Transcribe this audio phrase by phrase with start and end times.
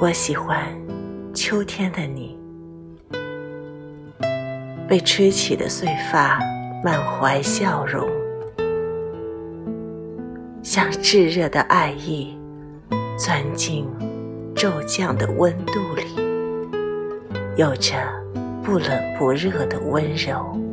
[0.00, 0.66] 我喜欢
[1.32, 2.36] 秋天的你。
[4.88, 6.38] 被吹起的碎发
[6.84, 8.08] 满怀笑容。
[10.62, 12.36] 像炙热的爱意
[13.16, 13.88] 钻进
[14.54, 16.04] 骤降的温度里
[17.56, 17.96] 有着
[18.62, 20.63] 不冷不热的温柔。